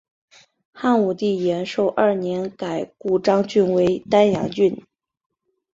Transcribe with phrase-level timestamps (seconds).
[0.71, 4.81] 汉武帝元狩二年改故鄣郡为丹阳郡。